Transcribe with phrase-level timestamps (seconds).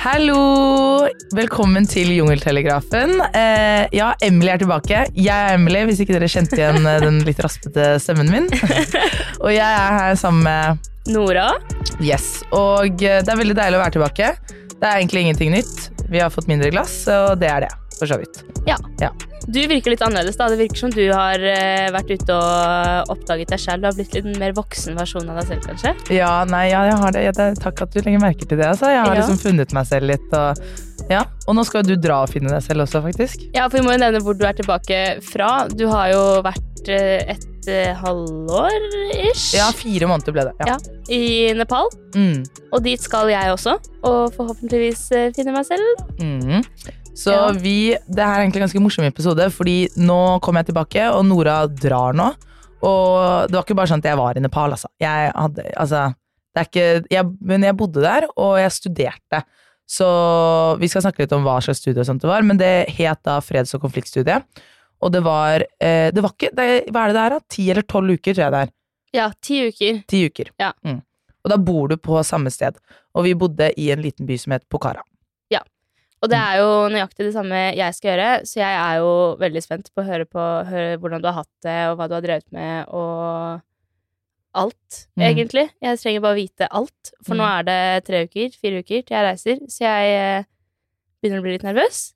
[0.00, 1.08] Hallo!
[1.36, 3.18] Velkommen til Jungeltelegrafen.
[3.36, 5.02] Eh, ja, Emily er tilbake.
[5.14, 8.48] Jeg er Emily, hvis ikke dere kjente igjen eh, den litt raspete stemmen min.
[9.44, 11.50] og jeg er her sammen med Nora.
[12.00, 12.40] Yes.
[12.56, 14.32] Og eh, det er veldig deilig å være tilbake.
[14.72, 15.90] Det er egentlig ingenting nytt.
[16.10, 17.74] Vi har fått mindre glass, og det er det.
[18.00, 18.42] For så vidt.
[18.66, 18.80] Ja.
[19.02, 19.12] Ja.
[19.48, 20.36] Du virker litt annerledes.
[20.36, 20.48] da.
[20.52, 23.80] Det virker som du har eh, vært ute og oppdaget deg selv.
[23.82, 25.94] Du har blitt litt mer voksen versjon av deg selv, kanskje?
[26.14, 27.24] Ja, nei, ja, jeg har det.
[27.24, 27.48] Ja, det.
[27.62, 28.66] Takk at du legger merke til det.
[28.74, 28.90] Altså.
[28.92, 29.20] Jeg har Ja.
[29.22, 30.28] liksom funnet meg selv litt.
[30.36, 30.56] Og,
[31.10, 31.24] ja.
[31.48, 33.48] og nå skal du dra og finne deg selv også, faktisk.
[33.56, 35.66] Ja, for Vi må jo nevne hvor du er tilbake fra.
[35.72, 38.76] Du har jo vært eh, et eh, halvår
[39.30, 40.54] ish Ja, fire måneder ble det.
[40.66, 40.76] Ja.
[40.76, 40.78] Ja.
[41.10, 41.88] i Nepal.
[42.14, 42.44] Mm.
[42.72, 43.78] Og dit skal jeg også.
[44.04, 46.06] Og forhåpentligvis finne meg selv.
[46.20, 46.62] Mhm.
[47.20, 47.50] Så Ja.
[47.52, 51.24] vi Det her er egentlig en ganske morsom episode, fordi nå kommer jeg tilbake, og
[51.28, 52.30] Nora drar nå.
[52.82, 54.88] Og det var ikke bare sånn at jeg var i Nepal, altså.
[54.98, 56.14] Jeg hadde Altså,
[56.54, 59.42] det er ikke jeg, Men jeg bodde der, og jeg studerte.
[59.86, 62.88] Så vi skal snakke litt om hva slags studie og sånt det var, men det
[62.88, 64.42] het da freds- og konfliktstudie.
[65.02, 67.40] Og det var eh, Det var ikke det, Hva er det det er, da?
[67.50, 68.70] Ti eller tolv uker, tror jeg det er.
[69.12, 70.02] Ja, ti uker.
[70.06, 70.50] Ti uker.
[70.60, 70.72] Ja.
[70.86, 71.02] Mm.
[71.44, 72.76] Og da bor du på samme sted.
[73.14, 75.02] Og vi bodde i en liten by som het Pokhara.
[76.20, 79.62] Og det er jo nøyaktig det samme jeg skal gjøre, så jeg er jo veldig
[79.64, 82.24] spent på å høre, på, høre hvordan du har hatt det, og hva du har
[82.26, 83.62] drevet med, og
[84.60, 85.22] alt, Mm.
[85.30, 85.70] egentlig.
[85.80, 87.58] Jeg trenger bare vite alt, for nå Mm.
[87.58, 90.44] er det tre uker, fire uker til jeg reiser, så jeg eh,
[91.22, 92.12] begynner å bli litt nervøs.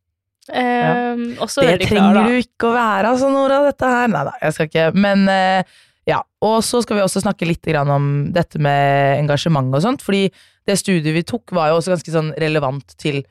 [0.52, 4.08] Um, Også Det trenger klar, du ikke å være, altså, Nora, dette her.
[4.08, 4.94] Nei da, jeg skal ikke.
[4.94, 5.62] Men uh,
[6.06, 6.18] ja.
[6.42, 10.02] Og så skal vi også snakke litt grann om dette med engasjement og sånt.
[10.04, 10.26] Fordi
[10.66, 13.22] det studiet vi tok, var jo også ganske sånn relevant til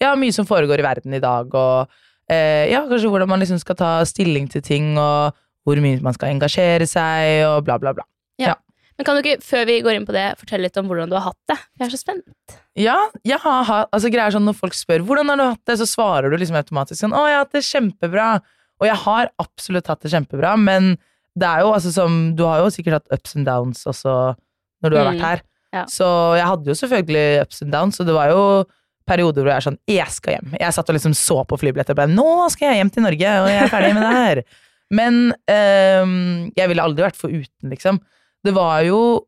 [0.00, 1.52] ja, mye som foregår i verden i dag.
[1.54, 1.88] Og
[2.30, 5.32] eh, ja, kanskje hvordan man liksom skal ta stilling til ting, og
[5.66, 8.04] hvor mye man skal engasjere seg, og bla, bla, bla.
[8.40, 8.54] Ja,
[8.96, 11.14] Men kan du ikke, før vi går inn på det, fortelle litt om hvordan du
[11.16, 11.56] har hatt det?
[11.80, 12.56] Jeg er så spent.
[12.76, 15.76] Ja, jeg har hatt altså greier sånn Når folk spør hvordan har du hatt det,
[15.80, 18.40] så svarer du liksom automatisk sånn 'Å, jeg har hatt det kjempebra'.
[18.80, 20.96] Og jeg har absolutt hatt det kjempebra, men
[21.36, 24.36] det er jo altså som Du har jo sikkert hatt ups and downs også
[24.82, 25.40] når du har Mm, vært her.
[25.72, 25.84] ja.
[25.84, 28.64] Så jeg hadde jo selvfølgelig ups and downs, og det var jo
[29.10, 30.56] perioder hvor jeg er sånn 'Jeg skal hjem'.
[30.60, 33.34] Jeg satt og liksom så på flybilletter og ble 'Nå skal jeg hjem til Norge,
[33.42, 34.42] og jeg er ferdig med det her'.
[34.98, 35.14] Men
[35.46, 38.00] um, jeg ville aldri vært foruten, liksom.
[38.42, 39.26] Det var jo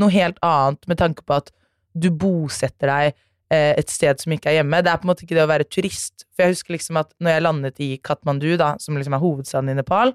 [0.00, 1.52] noe helt annet med tanke på at
[1.94, 3.12] du bosetter deg
[3.54, 4.82] eh, et sted som ikke er hjemme.
[4.82, 6.26] Det er på en måte ikke det å være turist.
[6.34, 9.70] For jeg husker liksom at når jeg landet i Katmandu, da, som liksom er hovedstaden
[9.70, 10.14] i Nepal,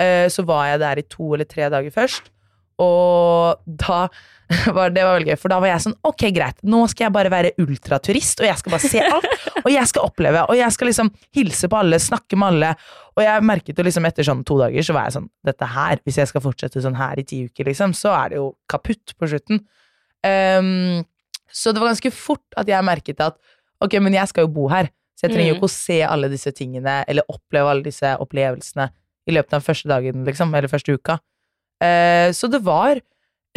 [0.00, 2.32] eh, så var jeg der i to eller tre dager først.
[2.80, 4.06] Og da
[4.76, 7.14] var det var veldig gøy, for da var jeg sånn Ok, greit, nå skal jeg
[7.14, 9.28] bare være ultraturist, og jeg skal bare se alt.
[9.60, 12.68] Og jeg skal oppleve, og jeg skal liksom hilse på alle, snakke med alle.
[13.12, 16.00] Og jeg merket jo liksom etter sånn to dager, så var jeg sånn Dette her,
[16.08, 19.12] hvis jeg skal fortsette sånn her i ti uker, liksom, så er det jo kaputt
[19.20, 19.60] på slutten.
[20.24, 21.02] Um,
[21.52, 23.36] så det var ganske fort at jeg merket at
[23.84, 25.60] ok, men jeg skal jo bo her, så jeg trenger jo Mm.
[25.60, 28.88] ikke å se alle disse tingene, eller oppleve alle disse opplevelsene
[29.28, 31.18] i løpet av første dagen, liksom, eller første uka.
[31.80, 33.00] Eh, så det var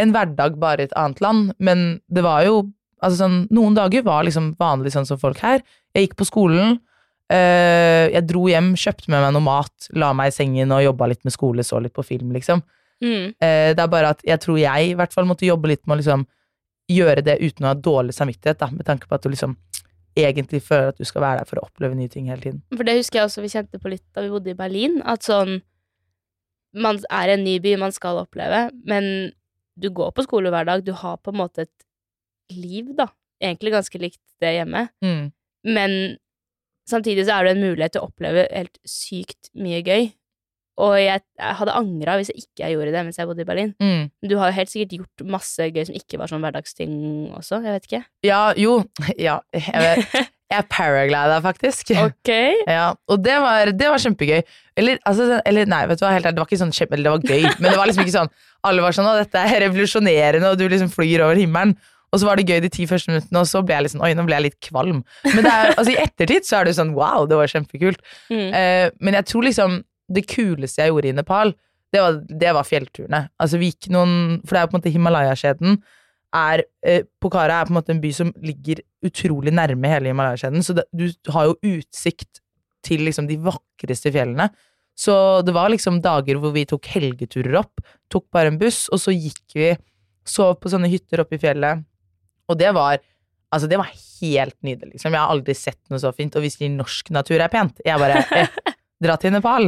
[0.02, 2.64] en hverdag bare i et annet land, men det var jo
[3.04, 5.60] Altså sånn, noen dager var liksom vanlig sånn som folk her.
[5.92, 6.78] Jeg gikk på skolen,
[7.28, 11.10] eh, jeg dro hjem, kjøpte med meg noe mat, la meg i sengen og jobba
[11.12, 12.64] litt med skole, så litt på film, liksom.
[13.04, 13.36] Mm.
[13.44, 15.98] Eh, det er bare at jeg tror jeg i hvert fall måtte jobbe litt med
[15.98, 16.24] å liksom
[16.94, 19.58] gjøre det uten å ha dårlig samvittighet, da, med tanke på at du liksom
[20.16, 22.64] egentlig føler at du skal være der for å oppleve nye ting hele tiden.
[22.72, 25.26] For det husker jeg også vi kjente på litt da vi bodde i Berlin, at
[25.26, 25.60] sånn
[26.74, 29.32] Man er i en ny by man skal oppleve, men
[29.80, 31.86] du går på skole hver dag, du har på en måte et
[32.58, 33.08] liv, da.
[33.44, 35.32] Egentlig ganske likt det hjemme, Mm.
[35.66, 35.94] men
[36.90, 40.10] samtidig så er det en mulighet til å oppleve helt sykt mye gøy.
[40.82, 43.76] Og jeg, jeg hadde angra hvis jeg ikke gjorde det mens jeg bodde i Berlin.
[43.80, 44.08] Mm.
[44.26, 46.96] Du har jo helt sikkert gjort masse gøy som ikke var sånn hverdagsting
[47.38, 48.02] også, jeg vet ikke.
[48.26, 48.80] Ja, jo,
[49.28, 50.08] ja, jeg,
[50.54, 51.94] jeg paraglida faktisk.
[52.08, 52.32] Ok.
[52.70, 54.42] Ja, og det var, det var kjempegøy.
[54.80, 57.10] Eller, altså, eller nei, vet du hva, helt ærlig, det var ikke sånn kjempe, eller
[57.10, 58.32] det var gøy, men det var liksom ikke sånn
[58.64, 61.76] Alle var sånn 'Å, dette er revolusjonerende', og du liksom flyr over himmelen.
[62.14, 64.06] Og så var det gøy de ti første minuttene, og så ble jeg litt sånn
[64.06, 65.02] Oi, nå ble jeg litt kvalm.
[65.26, 68.04] Men det er, altså, i ettertid så er det jo sånn Wow, det var kjempekult.
[68.30, 68.50] Mm.
[68.54, 69.82] Uh, men jeg tror liksom
[70.14, 71.54] det kuleste jeg gjorde i Nepal,
[71.94, 73.22] det var, det var fjellturene.
[73.42, 75.78] Altså vi gikk noen For det er jo på en måte Himalaya-skjeden.
[76.34, 80.66] Er, eh, Pokhara er på en måte en by som ligger utrolig nærme hele Himalaya-skjeden,
[80.66, 82.42] så det, du har jo utsikt
[82.84, 84.50] til liksom de vakreste fjellene.
[84.98, 85.16] Så
[85.46, 87.82] det var liksom dager hvor vi tok helgeturer opp,
[88.14, 89.72] tok bare en buss, og så gikk vi,
[90.26, 91.84] sov på sånne hytter oppe i fjellet.
[92.50, 93.02] Og det var
[93.54, 95.14] Altså, det var helt nydelig, liksom.
[95.14, 96.34] Jeg har aldri sett noe så fint.
[96.34, 97.84] Og hvis de norsk natur er pent.
[97.86, 98.56] Jeg bare eh,
[99.04, 99.68] Dra til Nepal.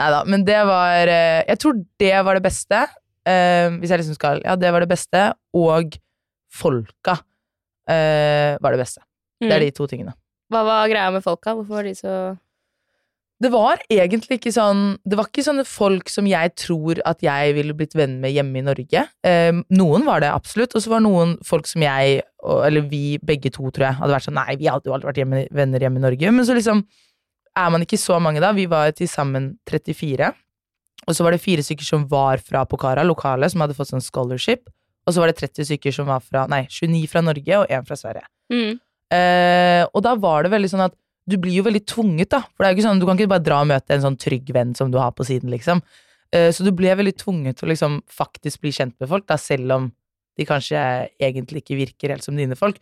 [0.00, 0.24] Nei da.
[0.26, 2.80] Men det var eh, Jeg tror det var det beste.
[3.26, 5.28] Eh, hvis jeg liksom skal Ja, det var det beste.
[5.56, 5.98] Og
[6.52, 7.18] folka
[7.90, 9.02] eh, var det beste.
[9.42, 10.14] Det er de to tingene.
[10.52, 11.56] Hva var greia med folka?
[11.56, 12.12] Hvorfor var de så
[13.42, 17.56] Det var egentlig ikke sånn Det var ikke sånne folk som jeg tror at jeg
[17.58, 19.02] ville blitt venn med hjemme i Norge.
[19.26, 23.50] Eh, noen var det absolutt, og så var noen folk som jeg, eller vi begge
[23.52, 26.00] to, tror jeg, hadde vært sånn Nei, vi hadde jo aldri vært hjemme, venner hjemme
[26.00, 26.32] i Norge.
[26.32, 26.86] Men så liksom
[27.56, 28.54] er man ikke så mange da.
[28.56, 30.32] Vi var til sammen 34.
[31.06, 34.04] Og så var det fire stykker som var fra Pokhara, lokale, som hadde fått sånn
[34.04, 34.66] scholarship.
[35.06, 37.88] Og så var det 30 stykker som var fra Nei, 29 fra Norge og 1
[37.88, 38.28] fra Sverige.
[38.52, 38.82] mm.
[39.14, 40.96] Eh, og da var det veldig sånn at
[41.30, 42.40] du blir jo veldig tvunget, da.
[42.42, 44.18] For det er jo ikke sånn, du kan ikke bare dra og møte en sånn
[44.18, 45.82] trygg venn som du har på siden, liksom.
[46.34, 49.38] Eh, så du ble veldig tvunget til å liksom faktisk bli kjent med folk, da,
[49.38, 49.88] selv om
[50.36, 50.80] de kanskje
[51.22, 52.78] egentlig ikke virker helt som dine folk.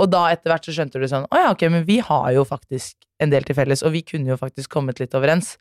[0.00, 2.42] Og da etter hvert så skjønte du sånn Å ja, ok, men vi har jo
[2.48, 5.54] faktisk en del til felles, og vi kunne jo faktisk kommet litt overens.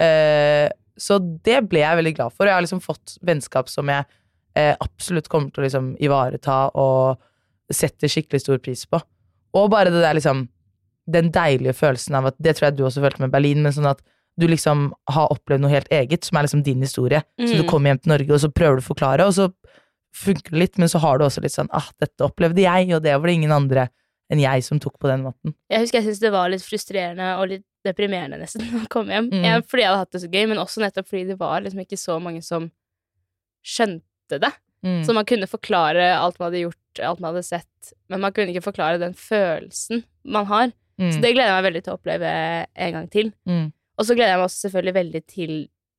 [0.00, 0.68] Eh,
[0.98, 2.46] så det ble jeg veldig glad for.
[2.46, 4.04] Jeg har liksom fått vennskap som jeg
[4.56, 7.18] eh, absolutt kommer til å liksom ivareta og
[7.72, 9.00] setter skikkelig stor pris på.
[9.54, 10.48] Og bare det der liksom
[11.06, 13.90] Den deilige følelsen av at Det tror jeg du også følte med Berlin, men sånn
[13.90, 13.98] at
[14.40, 17.20] du liksom har opplevd noe helt eget, som er liksom din historie.
[17.38, 17.68] Så du Mm.
[17.68, 19.52] kommer hjem til Norge, og så prøver du å forklare, og så
[20.14, 23.02] funker det litt, men så har du også litt sånn ah, dette opplevde jeg, og
[23.02, 23.88] det var det ingen andre
[24.34, 25.54] enn jeg som tok på den måten.
[25.72, 29.30] Jeg husker jeg syntes det var litt frustrerende og litt deprimerende nesten å komme hjem.
[29.32, 29.46] Mm.
[29.46, 31.84] Jeg, fordi jeg hadde hatt det så gøy, men også nettopp fordi det var liksom
[31.84, 32.70] ikke så mange som
[33.64, 34.52] skjønte det.
[34.84, 35.02] Mm.
[35.06, 38.52] Så man kunne forklare alt man hadde gjort, alt man hadde sett, men man kunne
[38.52, 40.74] ikke forklare den følelsen man har.
[41.00, 41.10] Mm.
[41.10, 42.34] Så det gleder jeg meg veldig til å oppleve
[42.86, 43.32] en gang til.
[43.48, 43.70] Mm.
[43.94, 45.54] Og så gleder jeg meg også selvfølgelig veldig til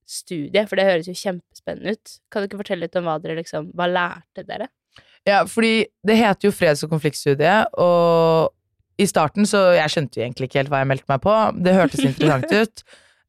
[0.06, 2.18] studiet, for det høres jo kjempespennende ut.
[2.30, 4.70] Kan du ikke fortelle litt om hva dere liksom Hva lærte dere?
[5.26, 8.54] Ja, fordi det heter jo freds- og konfliktstudiet, og
[9.02, 11.34] i starten så Jeg skjønte jo egentlig ikke helt hva jeg meldte meg på.
[11.66, 12.86] Det hørtes interessant ut.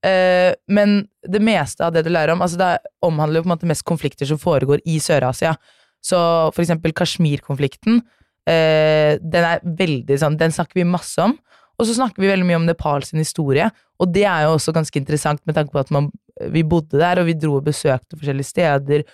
[0.07, 3.55] Uh, men det meste av det du lærer om altså Det omhandler jo på en
[3.57, 5.57] måte mest konflikter som foregår i Sør-Asia.
[6.05, 6.19] Så
[6.55, 8.05] for eksempel Kashmir-konflikten.
[8.47, 11.35] uh, den er veldig sånn Den snakker vi masse om.
[11.77, 13.67] Og så snakker vi veldig mye om Nepal sin historie,
[14.01, 16.09] og det er jo også ganske interessant med tanke på at man,
[16.53, 19.05] vi bodde der, og vi dro og besøkte forskjellige steder.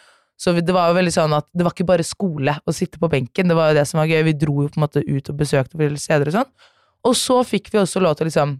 [0.40, 3.10] Så det var jo veldig sånn at det var ikke bare skole å sitte på
[3.12, 4.24] benken, det var jo det som var gøy.
[4.26, 6.52] Vi dro jo på en måte ut og besøkte steder og sånn.
[7.06, 8.56] Og så fikk vi også lov til å liksom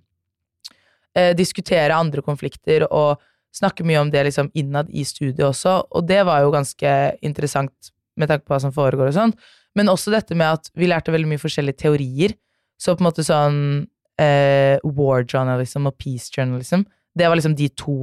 [1.19, 3.22] eh, diskutere andre konflikter og
[3.52, 6.92] snakke mye om det liksom innad i studiet også, og det var jo ganske
[7.24, 9.34] interessant med tanke på hva som foregår og sånn.
[9.76, 12.34] Men også dette med at vi lærte veldig mye forskjellige teorier.
[12.80, 13.58] Så på en måte sånn
[14.20, 16.84] eh, war journalism og peace journalism,
[17.16, 17.96] det var liksom de to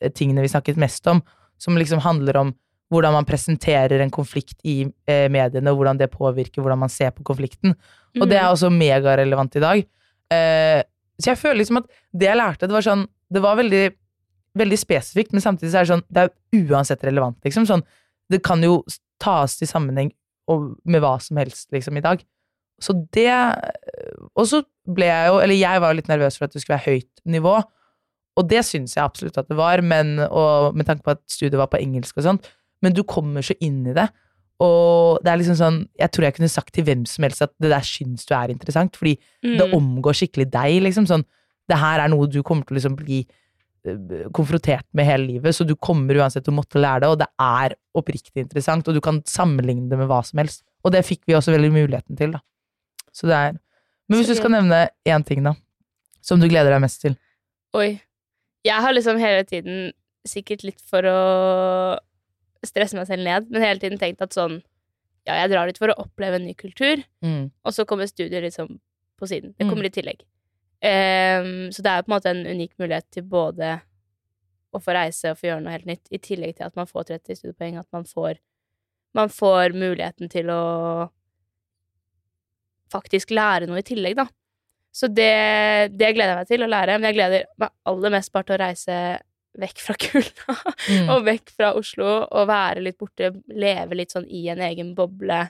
[0.00, 1.20] eh, tingene vi snakket mest om,
[1.60, 2.54] som liksom handler om
[2.92, 7.12] hvordan man presenterer en konflikt i eh, mediene, og hvordan det påvirker hvordan man ser
[7.16, 7.74] på konflikten.
[8.20, 9.84] Og det er også megarelevant i dag.
[10.32, 10.80] Eh,
[11.20, 13.84] så jeg føler liksom at det jeg lærte, det var sånn Det var veldig,
[14.60, 17.64] veldig spesifikt, men samtidig så er det sånn Det er uansett relevant, liksom.
[17.68, 17.84] Sånn,
[18.28, 18.82] det kan jo
[19.22, 20.10] tas til sammenheng
[20.52, 22.20] og, med hva som helst, liksom, i dag.
[22.82, 23.32] Så det
[24.34, 26.78] Og så ble jeg jo Eller jeg var jo litt nervøs for at det skulle
[26.80, 27.54] være høyt nivå.
[28.40, 31.60] Og det syns jeg absolutt at det var, men, og med tanke på at studiet
[31.60, 32.48] var på engelsk og sånt.
[32.82, 34.08] Men du kommer så inn i det.
[34.62, 37.52] Og det er liksom sånn Jeg tror jeg kunne sagt til hvem som helst at
[37.62, 39.56] det der syns du er interessant, fordi Mm.
[39.58, 41.06] det omgår skikkelig deg, liksom.
[41.06, 41.24] Sånn,
[41.68, 43.26] det her er noe du kommer til å liksom bli
[43.84, 47.18] eh, konfrontert med hele livet, så du kommer uansett til å måtte lære det, og
[47.18, 50.62] det er oppriktig interessant, og du kan sammenligne det med hva som helst.
[50.84, 52.40] Og det fikk vi også veldig muligheten til, da.
[53.12, 53.58] Så det er
[54.08, 55.54] Men hvis du skal nevne én ting, da,
[56.20, 57.16] som du gleder deg mest til
[57.74, 58.00] Oi.
[58.64, 59.92] Jeg har liksom hele tiden,
[60.26, 61.98] sikkert litt for å
[62.68, 64.60] stresse meg selv ned, men hele tiden tenkt at sånn
[65.26, 67.44] Ja, jeg drar dit for å oppleve en ny kultur, mm.
[67.62, 68.72] og så kommer studier liksom
[69.20, 69.52] på siden.
[69.54, 69.70] Det Mm.
[69.70, 70.24] kommer i tillegg.
[70.82, 73.76] Um, så det er på en måte en unik mulighet til både
[74.74, 77.04] å få reise og få gjøre noe helt nytt, i tillegg til at man får
[77.12, 78.40] 30 studiepoeng, at man får,
[79.14, 80.62] man får muligheten til å
[82.92, 84.26] faktisk lære noe i tillegg, da.
[84.92, 85.30] Så det,
[85.96, 88.56] det gleder jeg meg til å lære, men jeg gleder meg aller mest bare til
[88.58, 88.96] å reise
[89.58, 90.54] vekk fra kulda
[90.88, 91.08] Mm.
[91.12, 95.42] og vekk fra Oslo og være litt borte, leve litt sånn i en egen boble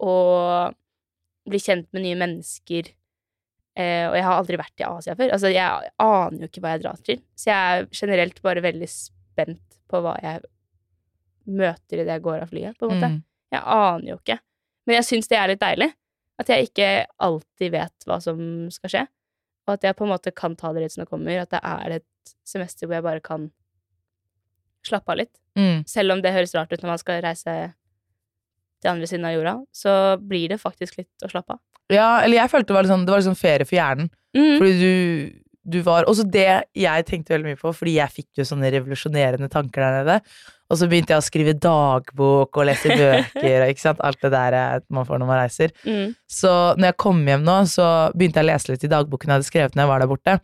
[0.00, 0.74] og
[1.46, 2.88] bli kjent med nye mennesker.
[3.76, 5.30] Eh, og jeg har aldri vært i Asia før.
[5.36, 7.20] Altså, jeg aner jo ikke hva jeg drar til.
[7.36, 10.42] Så jeg er generelt bare veldig spent på hva jeg
[11.46, 13.10] møter idet jeg går av flyet, på en måte.
[13.12, 13.20] Mm.
[13.54, 14.38] Jeg aner jo ikke.
[14.86, 15.90] Men jeg syns det er litt deilig.
[16.40, 16.88] At jeg ikke
[17.24, 18.40] alltid vet hva som
[18.74, 19.04] skal skje.
[19.66, 21.42] Og at jeg på en måte kan ta det litt som det kommer.
[21.42, 23.48] At det er et semester hvor jeg bare kan
[24.86, 25.34] slappe av litt.
[25.58, 25.82] Mm.
[25.88, 27.56] Selv om det høres rart ut når man skal reise
[28.82, 31.62] til andre siden av jorda, så blir det faktisk litt å slappe av.
[31.92, 34.10] Ja, eller jeg følte det var litt sånn, var litt sånn ferie for hjernen.
[34.36, 34.56] Mm.
[34.60, 35.42] Fordi du,
[35.76, 39.48] du var Også det jeg tenkte veldig mye på, fordi jeg fikk jo sånne revolusjonerende
[39.52, 40.18] tanker der nede.
[40.66, 44.56] Og så begynte jeg å skrive dagbok og lese bøker og alt det der
[44.90, 45.74] man får når man reiser.
[45.86, 46.16] Mm.
[46.26, 49.38] Så når jeg kom hjem nå, så begynte jeg å lese litt i dagboken jeg
[49.38, 50.38] hadde skrevet når jeg var der borte.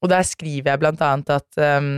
[0.00, 1.92] Og der skriver jeg blant annet at um,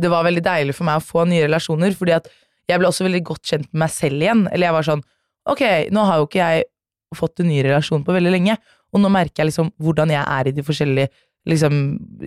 [0.00, 2.28] det var veldig deilig for meg å få nye relasjoner, fordi at
[2.70, 4.44] jeg ble også veldig godt kjent med meg selv igjen.
[4.50, 5.06] Eller jeg var sånn
[5.48, 6.66] Ok, nå har jo ikke jeg
[7.16, 8.58] fått en ny relasjon på veldig lenge,
[8.92, 11.08] og nå merker jeg liksom hvordan jeg er i de forskjellige
[11.48, 11.78] liksom,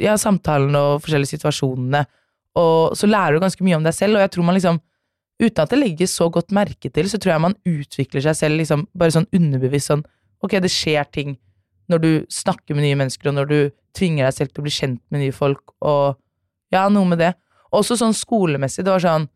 [0.02, 2.02] ja, samtalene og forskjellige situasjonene.
[2.60, 4.82] Og så lærer du ganske mye om deg selv, og jeg tror man liksom
[5.42, 8.60] Uten at det legges så godt merke til, så tror jeg man utvikler seg selv
[8.60, 10.04] liksom bare sånn underbevisst sånn
[10.46, 11.34] Ok, det skjer ting
[11.92, 13.58] når du snakker med nye mennesker, og når du
[13.98, 16.20] tvinger deg selv til å bli kjent med nye folk, og
[16.74, 17.32] ja, noe med det.
[17.74, 19.28] Også sånn skolemessig, det var sånn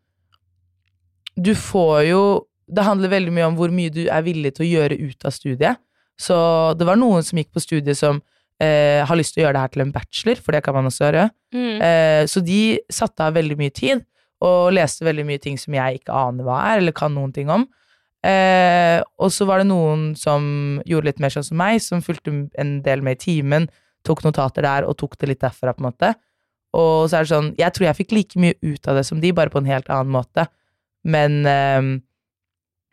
[1.34, 2.22] Du får jo
[2.68, 5.32] Det handler veldig mye om hvor mye du er villig til å gjøre ut av
[5.32, 5.80] studiet.
[6.20, 6.36] Så
[6.76, 8.18] det var noen som gikk på studiet som
[8.62, 10.88] eh, har lyst til å gjøre det her til en bachelor, for det kan man
[10.90, 11.24] også gjøre.
[11.54, 11.82] Mm.
[11.88, 12.60] Eh, så de
[12.92, 14.04] satte av veldig mye tid,
[14.44, 17.50] og leste veldig mye ting som jeg ikke aner hva er, eller kan noen ting
[17.50, 17.66] om.
[18.26, 22.34] Eh, og så var det noen som gjorde litt mer sånn som meg, som fulgte
[22.58, 23.68] en del med i timen,
[24.06, 26.12] tok notater der og tok det litt derfra, på en måte.
[26.78, 29.22] Og så er det sånn, jeg tror jeg fikk like mye ut av det som
[29.22, 30.46] de, bare på en helt annen måte.
[31.08, 31.94] Men eh,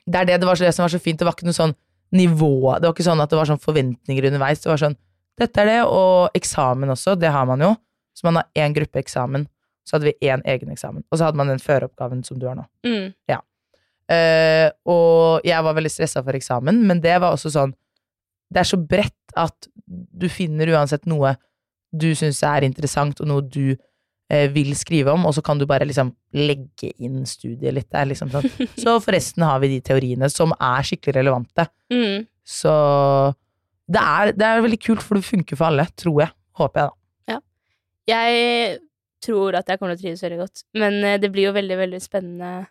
[0.06, 1.58] det er det, det var så det som var så fint, det var ikke noe
[1.58, 1.76] sånn
[2.16, 4.98] nivå, det var ikke sånn at det var sånn forventninger underveis, det var sånn,
[5.40, 7.74] dette er det, og eksamen også, det har man jo.
[8.16, 9.48] Så man har én gruppe eksamen,
[9.86, 12.56] så hadde vi én egen eksamen, og så hadde man den føreoppgaven som du har
[12.58, 12.64] nå.
[12.88, 13.10] Mm.
[14.16, 17.72] Eh, og jeg var veldig stressa for eksamen, men det var også sånn
[18.54, 21.32] Det er så bredt at du finner uansett noe
[21.96, 25.66] du syns er interessant, og noe du uh, vil skrive om, og så kan du
[25.70, 28.10] bare liksom legge inn studiet litt der.
[28.10, 28.48] Liksom sånn.
[28.84, 31.68] Så forresten har vi de teoriene som er skikkelig relevante.
[31.94, 32.26] Mm.
[32.46, 32.74] Så
[33.92, 36.34] det er, det er veldig kult, for det funker for alle, tror jeg.
[36.56, 37.00] Håper jeg, da.
[38.06, 38.80] Jeg
[39.26, 41.78] tror at jeg kommer til å trives veldig godt, men eh, det blir jo veldig,
[41.80, 42.68] veldig spennende,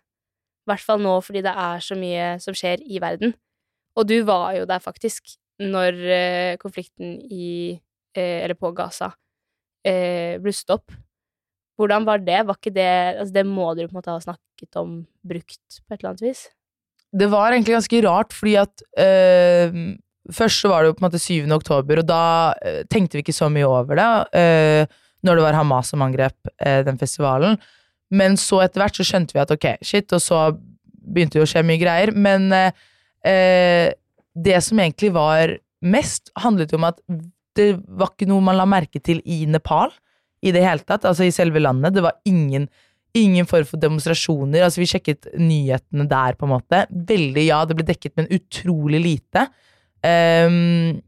[0.64, 3.34] i hvert fall nå fordi det er så mye som skjer i verden.
[3.98, 7.48] Og du var jo der faktisk når eh, konflikten i
[8.16, 9.12] eh, Eller på Gaza
[9.84, 10.94] blusset opp.
[11.76, 12.38] Hvordan var det?
[12.48, 12.86] Var ikke det
[13.20, 16.24] Altså, det må dere på en måte ha snakket om, brukt på et eller annet
[16.24, 16.46] vis?
[17.12, 19.76] Det var egentlig ganske rart, fordi at øh,
[20.32, 21.50] Først så var det jo på en måte 7.
[21.52, 22.20] oktober, og da
[22.64, 24.12] øh, tenkte vi ikke så mye over det.
[24.40, 24.86] øh,
[25.24, 27.58] når det var Hamas som angrep øh, den festivalen.
[28.12, 30.40] Men så etter hvert så skjønte vi at ok, shit, og så
[31.04, 32.12] begynte det å skje mye greier.
[32.12, 33.88] Men øh,
[34.34, 37.00] det som egentlig var mest, handlet jo om at
[37.56, 39.92] det var ikke noe man la merke til i Nepal
[40.44, 41.96] i det hele tatt, altså i selve landet.
[41.96, 42.68] Det var ingen
[43.14, 44.64] Ingen form for demonstrasjoner.
[44.66, 46.80] altså Vi sjekket nyhetene der, på en måte.
[46.90, 49.44] Veldig, ja, det ble dekket, men utrolig lite.
[50.04, 51.00] Ehm,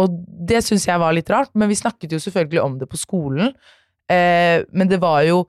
[0.00, 0.12] og
[0.48, 3.52] det syns jeg var litt rart, men vi snakket jo selvfølgelig om det på skolen.
[4.10, 5.44] Uh, men det var jo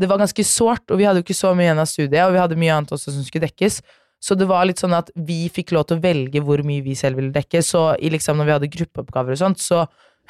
[0.00, 2.32] Det var ganske sårt, og vi hadde jo ikke så mye igjen av studiet, og
[2.32, 3.82] vi hadde mye annet også som skulle dekkes.
[4.16, 6.94] Så det var litt sånn at vi fikk lov til å velge hvor mye vi
[6.96, 7.60] selv ville dekke.
[7.60, 9.82] Så liksom når vi hadde gruppeoppgaver og sånt, så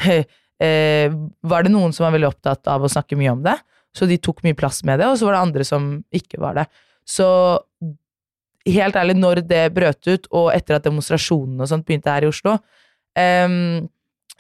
[0.11, 1.15] eh,
[1.47, 3.55] var det noen som var veldig opptatt av å snakke mye om det.
[3.95, 6.59] Så de tok mye plass med det, og så var det andre som ikke var
[6.59, 6.67] det.
[7.07, 7.27] Så
[8.69, 12.29] helt ærlig, når det brøt ut, og etter at demonstrasjonene og sånt begynte her i
[12.31, 12.59] Oslo,
[13.17, 13.89] um,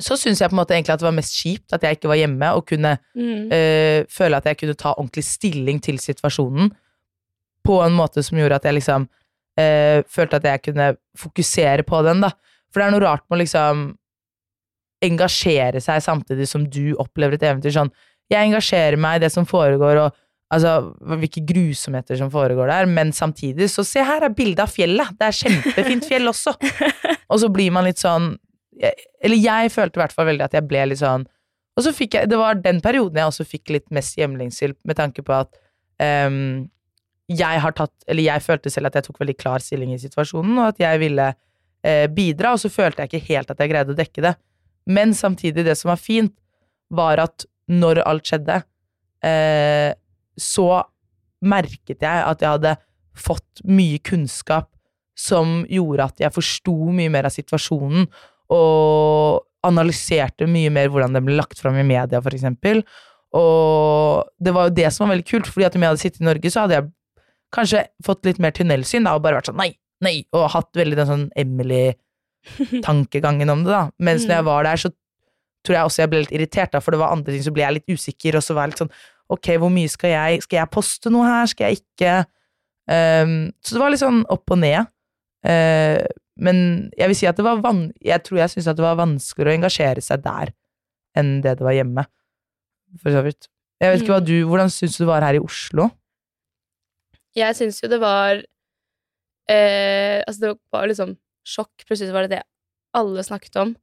[0.00, 2.08] så syns jeg på en måte egentlig at det var mest kjipt at jeg ikke
[2.08, 3.48] var hjemme og kunne Mm.
[3.52, 6.70] uh, føle at jeg kunne ta ordentlig stilling til situasjonen
[7.66, 9.08] på en måte som gjorde at jeg liksom
[9.60, 12.30] uh, følte at jeg kunne fokusere på den, da.
[12.72, 13.82] For det er noe rart med å liksom
[15.04, 17.72] engasjere seg samtidig som du opplever et eventyr.
[17.74, 17.92] Sånn,
[18.30, 20.16] jeg engasjerer meg i det som foregår, og
[20.50, 20.74] altså
[21.20, 25.12] hvilke grusomheter som foregår der, men samtidig så se her er bildet av fjellet!
[25.18, 26.56] Det er kjempefint fjell også!
[27.30, 28.32] Og så blir man litt sånn
[29.22, 31.26] Eller jeg følte i hvert fall veldig at jeg ble litt sånn
[31.78, 34.98] Og så fikk jeg Det var den perioden jeg også fikk litt mest hjemlingshjelp, med
[34.98, 35.52] tanke på at
[36.26, 36.66] um,
[37.30, 40.58] jeg har tatt Eller jeg følte selv at jeg tok veldig klar stilling i situasjonen,
[40.58, 41.28] og at jeg ville
[41.86, 44.32] eh, bidra, og så følte jeg ikke helt at jeg greide å dekke det.
[44.90, 46.34] Men samtidig, det som var fint,
[46.90, 48.56] var at når alt skjedde,
[49.22, 49.92] eh,
[50.38, 50.84] så
[51.40, 52.76] merket jeg at jeg hadde
[53.16, 54.68] fått mye kunnskap
[55.18, 58.06] som gjorde at jeg forsto mye mer av situasjonen,
[58.50, 62.76] og analyserte mye mer hvordan den ble lagt fram i media, for eksempel.
[63.36, 66.22] Og det var jo det som var veldig kult, fordi at om jeg hadde sittet
[66.22, 66.84] i Norge, så hadde jeg
[67.54, 69.72] kanskje fått litt mer tunnelsyn, da, og bare vært sånn nei,
[70.04, 73.84] nei, og hatt veldig den sånn Emily-tankegangen om det, da.
[74.00, 74.88] Mens når jeg var der, så
[75.66, 77.66] tror jeg også jeg ble litt irritert, da, for det var andre ting så ble
[77.66, 78.96] jeg litt usikker, og så var jeg litt sånn
[79.30, 82.14] ok, hvor mye skal jeg Skal jeg poste noe her, skal jeg ikke?
[82.90, 84.88] Um, så det var litt sånn opp og ned.
[85.46, 86.00] Uh,
[86.40, 86.58] men
[86.98, 89.52] jeg vil si at det var van jeg tror jeg syntes at det var vanskeligere
[89.54, 90.50] å engasjere seg der
[91.18, 92.04] enn det det var hjemme.
[93.02, 93.46] For så vidt.
[93.80, 94.26] Jeg vet ikke hva Mm.
[94.28, 95.88] du, Hvordan syns du det var her i Oslo?
[97.38, 98.40] Jeg syns jo det var
[99.50, 101.14] eh, Altså, det var liksom
[101.46, 101.84] sjokk.
[101.86, 102.42] Plutselig var det det
[102.98, 103.76] alle snakket om.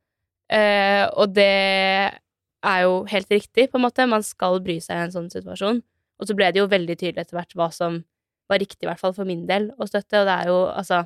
[0.51, 1.47] Eh, og det
[2.65, 4.07] er jo helt riktig, på en måte.
[4.09, 5.81] Man skal bry seg i en sånn situasjon.
[6.17, 8.01] Og så ble det jo veldig tydelig etter hvert hva som
[8.49, 10.21] var riktig, i hvert fall for min del, å støtte.
[10.21, 11.01] Og det er jo altså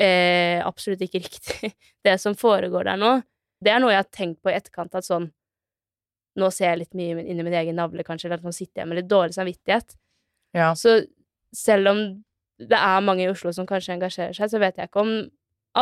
[0.00, 1.72] eh, absolutt ikke riktig,
[2.06, 3.18] det som foregår der nå.
[3.58, 5.32] Det er noe jeg har tenkt på i etterkant, at sånn
[6.38, 8.84] Nå ser jeg litt mye inn i min egen navle, kanskje, eller at nå sitter
[8.84, 9.96] jeg med litt dårlig samvittighet.
[10.54, 10.68] Ja.
[10.78, 10.92] Så
[11.50, 12.02] selv om
[12.62, 15.10] det er mange i Oslo som kanskje engasjerer seg, så vet jeg ikke om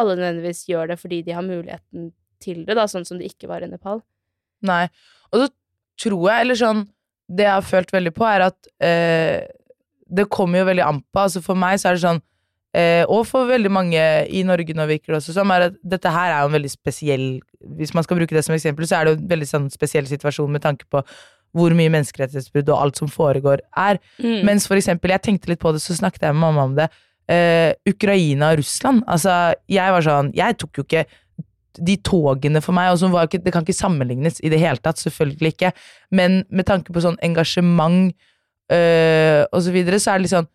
[0.00, 2.08] alle nødvendigvis gjør det fordi de har muligheten
[2.40, 4.00] til det, da, sånn som det ikke var i Nepal.
[4.66, 4.84] Nei.
[5.32, 5.50] Og så
[6.06, 6.86] tror jeg, eller sånn
[7.26, 9.46] Det jeg har følt veldig på, er at eh,
[10.06, 11.22] det kommer jo veldig an på.
[11.24, 12.20] Altså for meg så er det sånn
[12.76, 16.12] eh, Og for veldig mange i Norge nå virker det også som, er at dette
[16.12, 17.26] her er jo en veldig spesiell
[17.78, 20.06] Hvis man skal bruke det som eksempel, så er det jo en veldig sånn spesiell
[20.10, 21.02] situasjon med tanke på
[21.56, 23.96] hvor mye menneskerettighetsbrudd og alt som foregår er.
[24.20, 24.42] Mm.
[24.44, 26.88] Mens for eksempel, jeg tenkte litt på det, så snakket jeg med mamma om det.
[27.32, 29.00] Eh, Ukraina og Russland.
[29.10, 31.06] Altså, jeg var sånn Jeg tok jo ikke
[31.82, 35.72] de togene for meg, ikke, det kan ikke sammenlignes i det hele tatt, selvfølgelig ikke.
[36.10, 38.12] Men med tanke på sånn engasjement
[38.72, 40.52] øh, og så videre, så er det liksom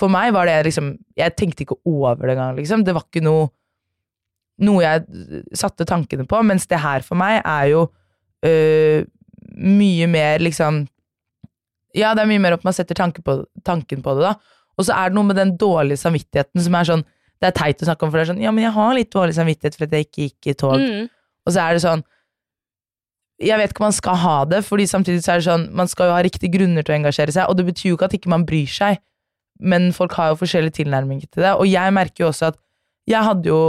[0.00, 2.84] For meg var det liksom Jeg tenkte ikke over det engang, liksom.
[2.86, 3.50] Det var ikke noe
[4.60, 7.86] noe jeg satte tankene på, mens det her for meg er jo
[8.44, 9.06] øh,
[9.56, 10.84] mye mer liksom
[11.96, 14.34] Ja, det er mye mer opp man setter tanke på, tanken på det, da.
[14.78, 17.02] Og så er det noe med den dårlige samvittigheten som er sånn
[17.40, 19.12] Det er teit å snakke om, for det er sånn Ja, men jeg har litt
[19.14, 20.80] dårlig samvittighet for at jeg ikke gikk i tog.
[20.80, 21.06] Mm.
[21.46, 22.02] Og så er det sånn
[23.40, 25.88] Jeg vet ikke om man skal ha det, fordi samtidig så er det sånn Man
[25.90, 28.18] skal jo ha riktige grunner til å engasjere seg, og det betyr jo ikke at
[28.18, 29.00] ikke man bryr seg,
[29.60, 31.54] men folk har jo forskjellige tilnærminger til det.
[31.56, 32.60] Og jeg merker jo også at
[33.10, 33.60] jeg hadde jo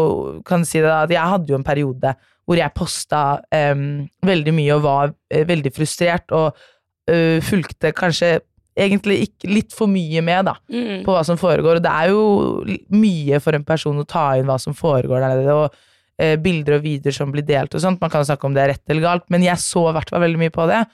[0.46, 2.14] kan si det da, at jeg hadde jo en periode
[2.48, 3.24] hvor jeg posta
[3.72, 8.40] um, veldig mye og var uh, veldig frustrert og uh, fulgte kanskje
[8.78, 11.04] egentlig ikke litt for mye med, da Mm.
[11.04, 11.76] på hva som foregår.
[11.80, 15.36] Og det er jo mye for en person å ta inn hva som foregår der
[15.36, 15.76] nede, og
[16.20, 18.00] eh, bilder og videoer som blir delt og sånt.
[18.02, 20.22] Man kan snakke om det er rett eller galt, men jeg så i hvert fall
[20.22, 20.86] veldig mye på det,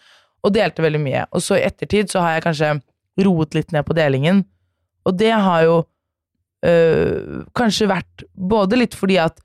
[0.43, 1.25] og delte veldig mye.
[1.33, 2.81] Og så i ettertid så har jeg kanskje
[3.25, 4.45] roet litt ned på delingen,
[5.05, 5.77] og det har jo
[6.65, 9.39] øh, kanskje vært både litt fordi at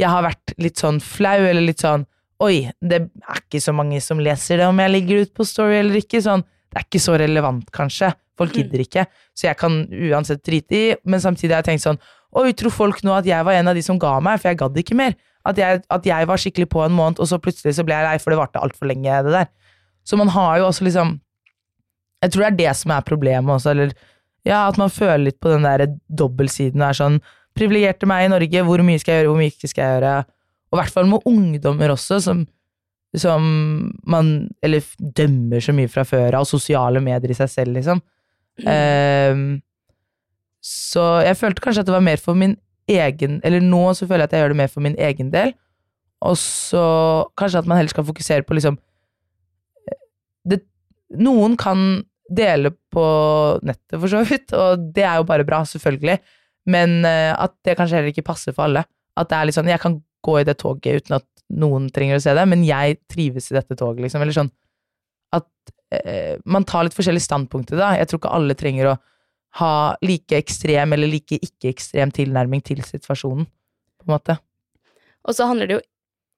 [0.00, 2.06] jeg har vært litt sånn flau, eller litt sånn
[2.44, 5.78] Oi, det er ikke så mange som leser det om jeg ligger ut på Story
[5.78, 6.20] eller ikke.
[6.20, 8.10] Sånn, det er ikke så relevant, kanskje.
[8.36, 9.06] Folk gidder ikke.
[9.36, 12.00] Så jeg kan uansett drite i, men samtidig har jeg tenkt sånn
[12.36, 14.58] Oi, tror folk nå at jeg var en av de som ga meg, for jeg
[14.60, 15.14] gadd ikke mer?
[15.46, 18.04] At jeg, at jeg var skikkelig på en måned, og så plutselig så ble jeg
[18.04, 19.48] lei, for det varte altfor lenge, det der.
[20.04, 21.16] Så man har jo også liksom
[22.22, 23.94] Jeg tror det er det som er problemet også, eller
[24.46, 27.18] ja, at man føler litt på den der dobbeltsiden og er sånn
[27.56, 30.12] Privilegerte meg i Norge, hvor mye skal jeg gjøre, hvor mye ikke skal jeg gjøre?
[30.68, 32.42] Og i hvert fall med ungdommer også, som,
[33.16, 33.46] som
[34.04, 38.02] man Eller dømmer så mye fra før av, og sosiale medier i seg selv, liksom.
[38.64, 39.60] Ehm,
[40.64, 42.54] så jeg følte kanskje at det var mer for min
[42.88, 45.52] egen Eller nå så føler jeg at jeg gjør det mer for min egen del.
[46.24, 46.84] Og så
[47.38, 48.78] kanskje at man heller skal fokusere på liksom
[50.48, 50.62] det,
[51.20, 53.06] Noen kan dele på
[53.62, 56.16] nettet, for så vidt, og det er jo bare bra, selvfølgelig.
[56.66, 58.82] Men eh, at det kanskje heller ikke passer for alle.
[59.16, 62.18] At det er litt sånn Jeg kan gå i det toget uten at noen trenger
[62.18, 64.24] å se det, men jeg trives i dette toget, liksom.
[64.24, 64.50] Eller sånn
[65.36, 67.92] at eh, man tar litt forskjellige standpunkter, da.
[68.00, 68.96] Jeg tror ikke alle trenger å
[69.60, 74.36] ha like ekstrem eller like ikke-ekstrem tilnærming til situasjonen, på en måte.
[75.26, 75.84] Og så handler det jo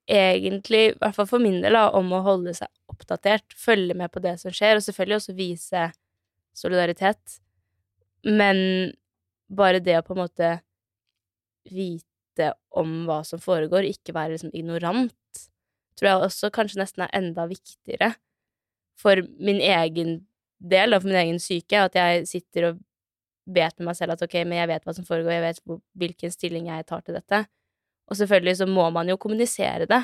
[0.09, 4.23] egentlig, i hvert fall for min del, om å holde seg oppdatert, følge med på
[4.25, 5.89] det som skjer, og selvfølgelig også vise
[6.57, 7.39] solidaritet.
[8.25, 8.59] Men
[9.49, 10.53] bare det å på en måte
[11.69, 12.07] vite
[12.71, 15.45] om hva som foregår, ikke være liksom ignorant,
[15.99, 18.13] tror jeg også kanskje nesten er enda viktigere
[18.99, 20.21] for min egen
[20.59, 22.81] del, og for min egen syke, at jeg sitter og
[23.49, 26.35] vet med meg selv at ok, men jeg vet hva som foregår, jeg vet hvilken
[26.35, 27.45] stilling jeg tar til dette.
[28.09, 30.03] Og selvfølgelig så må man jo kommunisere det.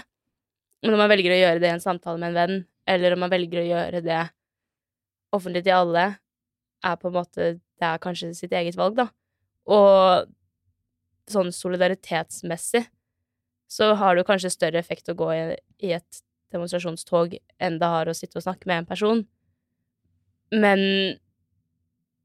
[0.84, 3.24] Men om man velger å gjøre det i en samtale med en venn, eller om
[3.24, 4.22] man velger å gjøre det
[5.34, 6.06] offentlig til alle,
[6.84, 9.08] er på en måte Det er kanskje sitt eget valg, da.
[9.66, 10.28] Og
[11.30, 12.84] sånn solidaritetsmessig
[13.70, 15.42] så har det kanskje større effekt å gå i,
[15.82, 16.22] i et
[16.54, 19.22] demonstrasjonstog enn det har å sitte og snakke med en person.
[20.54, 20.80] Men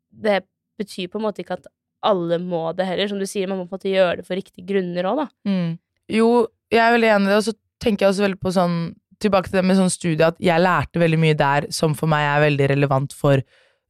[0.10, 0.44] det
[0.80, 1.70] betyr på en måte ikke at
[2.06, 3.10] alle må det heller.
[3.12, 5.28] Som du sier, man må på en måte gjøre det for riktige grunner òg, da.
[5.50, 5.72] Mm.
[6.20, 6.30] Jo,
[6.72, 8.82] jeg er veldig enig i det, og så tenker jeg også veldig på sånn
[9.20, 12.24] Tilbake til det med sånn studie, at jeg lærte veldig mye der som for meg
[12.24, 13.42] er veldig relevant for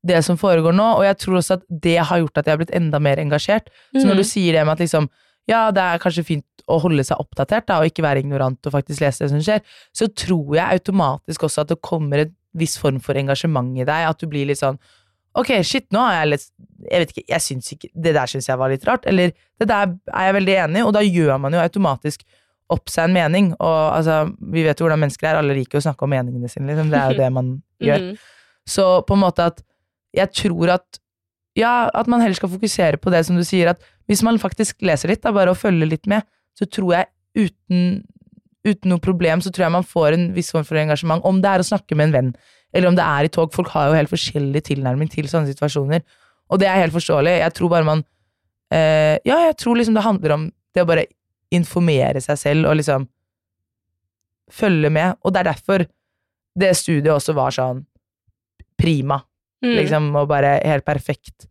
[0.07, 2.61] det som foregår nå, og jeg tror også at det har gjort at jeg har
[2.61, 3.67] blitt enda mer engasjert.
[3.91, 5.09] Så når du sier det med at liksom
[5.49, 8.75] ja, det er kanskje fint å holde seg oppdatert da, og ikke være ignorant og
[8.75, 9.63] faktisk lese det som skjer,
[9.95, 14.07] så tror jeg automatisk også at det kommer en viss form for engasjement i deg,
[14.09, 14.79] at du blir litt sånn
[15.37, 16.45] Ok, shit, nå har jeg litt
[16.89, 19.03] Jeg vet ikke, jeg syns ikke Det der syns jeg var litt rart.
[19.05, 19.29] Eller
[19.61, 22.23] det der er jeg veldig enig i, og da gjør man jo automatisk
[22.73, 23.51] opp seg en mening.
[23.57, 26.65] Og altså, vi vet jo hvordan mennesker er, alle liker å snakke om meningene sine,
[26.71, 26.89] liksom.
[26.89, 27.51] Det er jo det man
[27.85, 28.07] gjør.
[28.07, 28.17] Mhm.
[28.69, 29.61] Så på en måte at
[30.15, 30.99] jeg tror at
[31.57, 34.81] ja, at man heller skal fokusere på det som du sier, at hvis man faktisk
[34.85, 36.25] leser litt, da, bare å følge litt med,
[36.57, 37.81] så tror jeg uten,
[38.67, 41.25] uten noe problem, så tror jeg man får en viss form for engasjement.
[41.25, 42.31] Om det er å snakke med en venn,
[42.73, 43.51] eller om det er i tog.
[43.53, 46.03] Folk har jo helt forskjellig tilnærming til sånne situasjoner.
[46.49, 47.37] Og det er helt forståelig.
[47.41, 48.03] Jeg tror bare man
[48.73, 51.07] eh, Ja, jeg tror liksom det handler om det å bare
[51.53, 53.07] informere seg selv og liksom
[54.53, 55.17] følge med.
[55.25, 55.85] Og det er derfor
[56.59, 57.83] det studiet også var sånn
[58.79, 59.19] prima,
[59.63, 59.75] Mm.
[59.75, 61.47] liksom, og bare helt perfekt.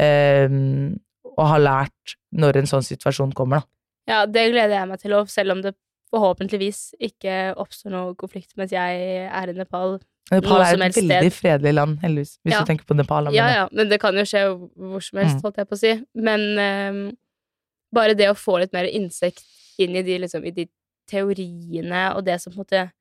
[0.00, 0.98] Um,
[1.36, 3.66] og ha lært når en sånn situasjon kommer, da.
[4.10, 5.74] Ja, det gleder jeg meg til, selv om det
[6.10, 9.98] forhåpentligvis ikke oppstår noe konflikt mens jeg er i Nepal.
[10.30, 12.60] Nepal er et veldig fredelig land, heldigvis, hvis Ja.
[12.62, 13.30] du tenker på Nepal.
[13.34, 14.42] Ja, ja, men det kan jo skje
[14.76, 15.42] hvor som helst, Mm.
[15.42, 15.92] holdt jeg på å si.
[16.14, 17.16] Men um,
[17.92, 19.42] bare det å få litt mer innsikt
[19.78, 20.68] inn i de, liksom, i de
[21.10, 22.92] teoriene og det som på en måte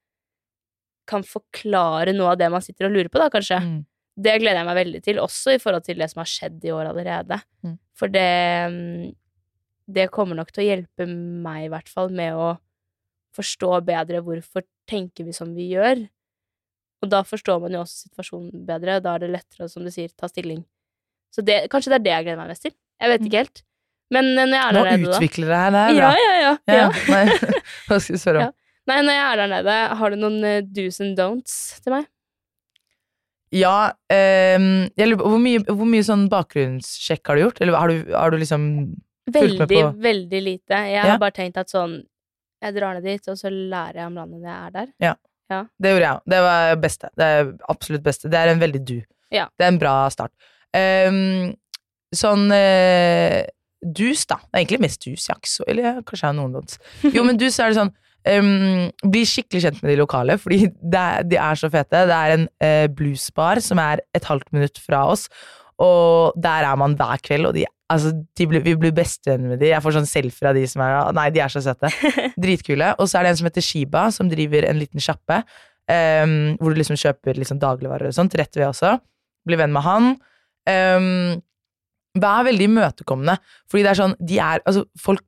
[1.10, 3.60] kan forklare noe av det man sitter og lurer på, da, kanskje.
[3.62, 3.86] Mm.
[4.20, 6.74] Det gleder jeg meg veldig til, også i forhold til det som har skjedd i
[6.76, 7.38] år allerede.
[7.64, 7.76] Mm.
[7.96, 8.26] For det
[8.74, 9.12] mm,
[9.90, 12.50] Det kommer nok til å hjelpe meg, i hvert fall, med å
[13.34, 16.04] forstå bedre hvorfor tenker vi som vi gjør.
[17.02, 19.86] Og da forstår man jo også situasjonen bedre, og da er det lettere å, som
[19.86, 20.62] du sier, ta stilling.
[21.34, 22.76] Så det, kanskje det er det jeg gleder meg mest til.
[23.00, 23.64] Jeg vet ikke helt.
[24.14, 26.22] Men når jeg er der nede, da utvikler det her, det er Ja, bra.
[26.26, 26.54] ja, ja.
[26.68, 26.88] Ja, ja.
[27.14, 28.48] Nei, hva skal vi spørre om?
[28.50, 28.56] Ja.
[28.90, 32.08] Nei, når jeg er der nede, har du noen eh, do's and don'ts til meg?
[33.52, 34.66] Ja, um,
[34.98, 37.62] jeg lurer hvor mye, hvor mye sånn bakgrunnssjekk har du gjort?
[37.62, 38.66] Eller har du, har du liksom
[39.30, 40.74] Fulgt med på- veldig veldig lite.
[40.90, 41.04] Jeg Ja.
[41.12, 42.04] har bare tenkt at sånn
[42.62, 44.88] Jeg drar ned dit, og så lærer jeg om landet når jeg er der.
[45.00, 45.14] Ja,
[45.82, 46.22] Det gjorde jeg òg.
[46.28, 47.10] Det var beste.
[47.18, 48.30] Det er absolutt beste.
[48.30, 49.02] Det er en veldig du.
[49.32, 49.46] Ja.
[49.58, 50.32] Det er en bra start.
[50.76, 51.56] Um,
[52.14, 53.46] sånn uh,
[53.82, 54.36] dus, da.
[54.36, 55.26] Det er egentlig mest dus.
[55.46, 56.78] Så Eller kanskje jeg har noen låns.
[57.16, 57.94] Jo, men dus er det sånn
[58.28, 62.06] ehm, Bli skikkelig kjent med de lokale, fordi er, de er så fete.
[62.10, 65.28] Det er en uh, bluesbar som er et halvt minutt fra oss,
[65.80, 69.64] og der er man hver kveld, og de Altså, de blir, vi blir bestevenner med
[69.64, 69.72] de.
[69.72, 71.90] Jeg får sånn selfie av de som er Nei, de er så søte.
[72.44, 72.92] Dritkule.
[73.02, 75.40] Og så er det en som heter Shiba, som driver en liten sjappe.
[75.90, 78.38] um, hvor du liksom kjøper liksom dagligvarer og sånt.
[78.38, 78.94] Rett ved også.
[79.50, 80.12] Bli venn med han.
[80.70, 81.42] Um,
[82.20, 83.40] Vær veldig imøtekommende.
[83.70, 85.26] Fordi det er sånn, de er Altså, folk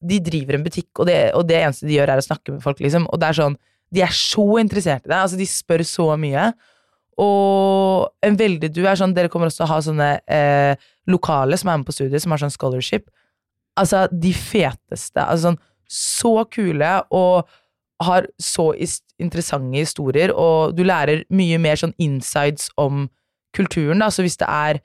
[0.00, 2.62] De driver en butikk, og det, og det eneste de gjør, er å snakke med
[2.62, 3.08] folk, liksom.
[3.10, 3.58] Og det er sånn
[3.94, 5.16] De er så interessert i det.
[5.16, 6.50] Altså, de spør så mye.
[7.18, 11.56] Og en veldig Du er sånn Dere kommer også til å ha sånne eh, lokale
[11.58, 13.08] som er med på studiet, som har sånn scholarship.
[13.78, 15.24] Altså, de feteste.
[15.24, 17.48] Altså sånn så kule og
[18.04, 18.70] har så
[19.18, 23.08] interessante historier, og du lærer mye mer sånn insides om
[23.56, 24.10] kulturen, da.
[24.12, 24.82] Så hvis det er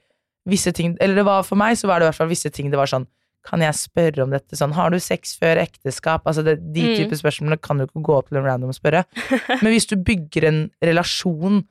[0.50, 2.72] visse ting Eller det var for meg, så var det i hvert fall visse ting
[2.72, 3.06] det var sånn
[3.44, 4.56] Kan jeg spørre om dette?
[4.56, 6.24] Sånn, har du sex før ekteskap?
[6.30, 6.96] Altså, det, de Mm.
[7.02, 9.04] type spørsmålene kan du ikke gå opp til en random og spørre.
[9.62, 11.64] Men hvis du bygger en relasjon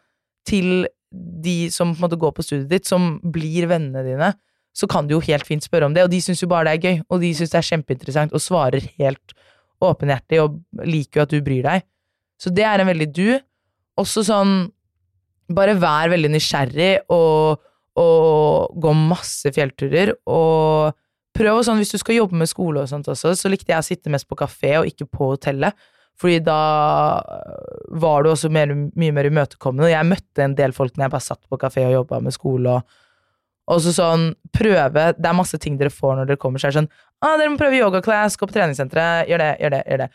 [0.49, 4.33] til de som på en måte går på studiet ditt, som blir vennene dine,
[4.75, 6.77] så kan du jo helt fint spørre om det, og de syns jo bare det
[6.79, 9.35] er gøy, og de syns det er kjempeinteressant, og svarer helt
[9.85, 11.85] åpenhjertig, og liker jo at du bryr deg.
[12.41, 13.27] Så det er en veldig du.
[14.01, 14.55] Også sånn,
[15.53, 17.61] bare vær veldig nysgjerrig, og,
[18.01, 20.97] og gå masse fjellturer, og
[21.37, 23.87] prøv sånn, hvis du skal jobbe med skole og sånt også, så likte jeg å
[23.87, 25.77] sitte mest på kafé og ikke på hotellet.
[26.21, 26.59] Fordi da
[28.03, 29.91] var du også mer, mye mer imøtekommende.
[29.91, 32.75] Jeg møtte en del folk når jeg bare satt på kafé og jobba med skole.
[32.77, 32.99] Og,
[33.73, 36.61] og så sånn, prøve Det er masse ting dere får når dere kommer.
[36.61, 36.91] Så er det sånn
[37.23, 39.31] ah, 'Dere må prøve yogaclass, gå på treningssenteret.
[39.31, 40.11] Gjør det, gjør det, gjør det.'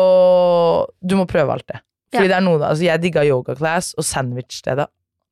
[0.00, 1.80] Og du må prøve alt det.
[2.14, 2.30] Fordi Ja.
[2.32, 4.86] det er noe, altså Jeg digga yogaclass og sandwichstedet.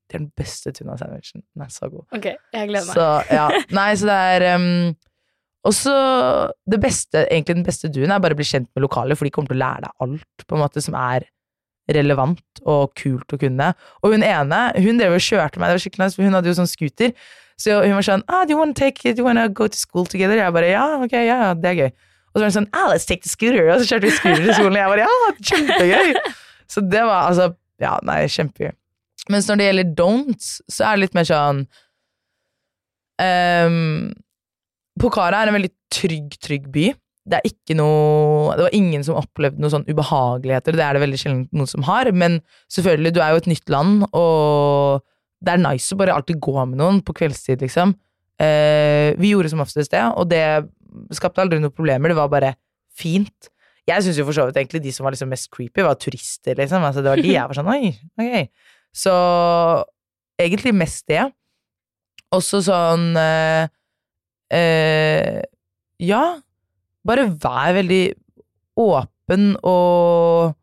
[0.07, 1.41] Det er den beste tuna-sandwichen.
[1.55, 2.05] Den er så god.
[2.13, 2.95] Ok, jeg gleder meg.
[2.95, 3.49] Så, ja.
[3.79, 4.95] Nei, så det er um,
[5.63, 5.93] også
[6.67, 9.31] det beste, egentlig den beste duen er bare å bli kjent med lokalet, for de
[9.31, 11.27] kommer til å lære deg alt på en måte som er
[11.91, 13.69] relevant og kult å kunne.
[14.03, 16.51] Og hun ene, hun drev og kjørte meg, det var skikkelig nice, for hun hadde
[16.51, 17.15] jo sånn scooter.
[17.59, 19.03] Så hun var sånn ah, do you wanna take?
[19.03, 20.39] Do you wanna go to school together?
[20.39, 21.91] Jeg bare ja, ok, ja, det er gøy.
[22.33, 23.67] Og så var hun sånn ah, let's take the scooter.
[23.69, 26.15] Og så kjørte vi scooter til skolen, og jeg bare ja, kjempegøy.
[26.73, 28.71] Så det var altså Ja, nei, kjempegøy.
[29.31, 31.63] Mens når det gjelder don'ts, så er det litt mer sånn
[33.23, 34.11] um,
[35.01, 36.91] Pokhara er en veldig trygg, trygg by.
[37.23, 41.03] Det er ikke noe Det var ingen som opplevde noen sånn ubehageligheter, det er det
[41.05, 42.41] veldig sjelden noen som har, men
[42.73, 45.05] selvfølgelig, du er jo et nytt land, og
[45.43, 47.95] det er nice å bare alltid gå med noen på kveldstid, liksom.
[48.43, 50.43] Eh, vi gjorde som oftest det, og det
[51.15, 52.53] skapte aldri noen problemer, det var bare
[52.93, 53.49] fint.
[53.87, 56.59] Jeg syns jo for så vidt egentlig de som var liksom mest creepy, var turister,
[56.59, 56.83] liksom.
[56.83, 58.67] Altså, det var de jeg var sånn oi, ok.
[58.95, 59.15] Så
[60.39, 61.23] egentlig mest det.
[62.35, 63.71] Også sånn eh,
[64.53, 65.39] eh,
[66.03, 66.23] Ja,
[67.05, 68.03] bare vær veldig
[68.79, 70.53] åpen og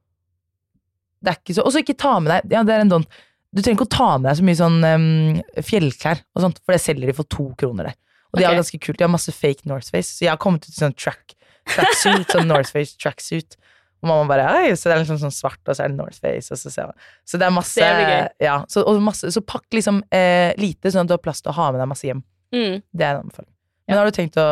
[1.21, 3.07] Det er ikke så Og så ikke ta med deg Ja, det er en sånn
[3.55, 6.75] Du trenger ikke å ta med deg så mye sånn um, fjellklær og sånt, for
[6.75, 7.97] det selger de for to kroner der.
[8.31, 10.71] Og de har ganske kult, de har masse fake Northface, så jeg har kommet ut
[10.71, 11.35] i sånn track,
[11.67, 13.59] tracksuit, sånn Northface tracksuit.
[14.01, 16.55] Og mamma bare Oi, så det er liksom sånn svart, og så er det Northface,
[16.55, 18.29] og så ser man Så det er masse Det blir gøy.
[18.47, 21.57] Ja, så, masse, så pakk liksom eh, lite, sånn at du har plass til å
[21.59, 22.23] ha med deg masse hjem.
[22.55, 22.81] Mm.
[22.87, 23.51] Det er en anbefaling.
[23.91, 24.47] Men har du tenkt å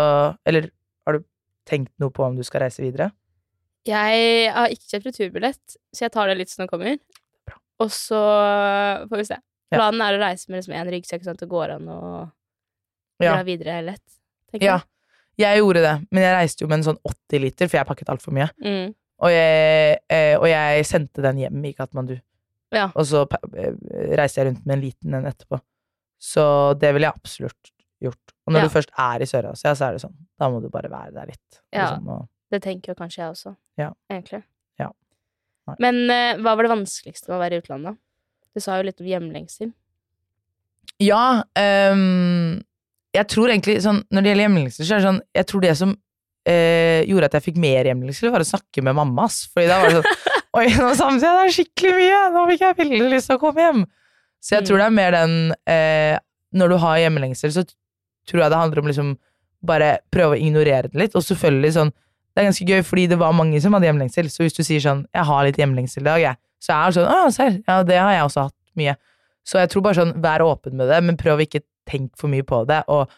[0.48, 0.68] Eller
[1.06, 1.24] har du
[1.68, 3.10] tenkt noe på om du skal reise videre?
[3.88, 6.98] Jeg har ikke kjøpt returbillett, så jeg tar det litt som det kommer.
[7.80, 8.18] Og så
[9.08, 9.38] får vi se.
[9.70, 9.78] Ja.
[9.78, 12.00] Planen er å reise med liksom en ryggsekk, sånn at det går an å
[13.20, 13.34] Ja.
[13.36, 14.04] dra videre lett.
[14.60, 14.80] ja.
[15.38, 18.08] Jeg gjorde det, men jeg reiste jo med en sånn 80 liter, for jeg pakket
[18.10, 18.48] altfor mye.
[18.58, 18.94] Mm.
[19.22, 22.16] Og jeg, eh, og jeg sendte den hjem i Katmandu.
[22.74, 22.88] Ja.
[22.96, 23.22] Og så
[23.54, 23.72] eh,
[24.18, 25.60] reiste jeg rundt med en liten en etterpå.
[26.18, 27.70] Så det ville jeg absolutt
[28.02, 28.34] gjort.
[28.48, 28.68] Og når Ja.
[28.68, 30.14] du først er i Sør-Asia, så er det sånn.
[30.40, 31.60] Da må du bare være der litt.
[31.72, 31.90] Ja.
[31.92, 33.90] Liksom, og, Det tenker jo kanskje jeg også, Ja.
[34.10, 34.42] egentlig.
[34.80, 34.88] Ja.
[35.68, 35.74] Nei.
[35.84, 37.98] Men uh, hva var det vanskeligste med å være i utlandet?
[38.56, 39.74] Du sa jo litt om hjemlengsel.
[40.98, 41.42] Ja,
[41.92, 42.56] um,
[43.14, 45.74] jeg tror egentlig sånn Når det gjelder hjemlengsel, så er det sånn Jeg tror det
[45.78, 49.24] som uh, gjorde at jeg fikk mer hjemlengsel, var å snakke med mamma.
[49.28, 49.44] ass.
[49.52, 52.20] Fordi da var det sånn Oi, nå savnet det deg skikkelig mye!
[52.34, 53.82] Nå fikk jeg veldig lyst til å komme hjem.
[54.40, 54.66] Så jeg Mm.
[54.70, 56.18] tror det er mer den uh,
[56.58, 57.66] Når du har hjemlengsel, så
[58.28, 59.14] tror jeg det handler om liksom
[59.66, 61.16] bare prøve å ignorere det litt.
[61.18, 61.94] Og selvfølgelig sånn
[62.36, 64.28] Det er ganske gøy, fordi det var mange som hadde hjemlengsel.
[64.30, 66.94] Så hvis du sier sånn 'Jeg har litt hjemlengsel i dag', jeg, så er det
[66.94, 67.54] sånn 'Å, serr.
[67.66, 68.94] Ja, det har jeg også hatt mye'.
[69.42, 72.28] Så jeg tror bare sånn, vær åpen med det, men prøv å ikke tenke for
[72.28, 73.10] mye på det, og